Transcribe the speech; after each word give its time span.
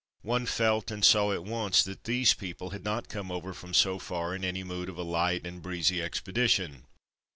One 0.23 0.47
felt 0.47 0.89
and 0.89 1.05
saw 1.05 1.31
at 1.31 1.43
once 1.43 1.83
that 1.83 2.05
these 2.05 2.33
people 2.33 2.71
had 2.71 2.83
not 2.83 3.07
come 3.07 3.31
over 3.31 3.53
from 3.53 3.71
so 3.75 3.99
far 3.99 4.33
in 4.33 4.43
any 4.43 4.63
mood 4.63 4.89
of 4.89 4.97
a 4.97 5.03
light 5.03 5.45
and 5.45 5.61
breezy 5.61 6.01
expedition. 6.01 6.87